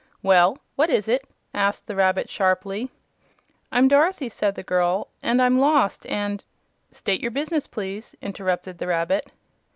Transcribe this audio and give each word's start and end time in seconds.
"Well! 0.23 0.57
what 0.75 0.89
is 0.89 1.07
it?" 1.07 1.25
asked 1.53 1.85
the 1.85 1.95
rabbit, 1.95 2.27
sharply. 2.27 2.89
"I'm 3.71 3.87
Dorothy," 3.87 4.29
said 4.29 4.55
the 4.55 4.63
girl, 4.63 5.09
"and 5.21 5.39
I'm 5.39 5.59
lost, 5.59 6.07
and" 6.07 6.43
"State 6.91 7.21
your 7.21 7.29
business, 7.29 7.67
please," 7.67 8.15
interrupted 8.19 8.79
the 8.79 8.87
rabbit. 8.87 9.31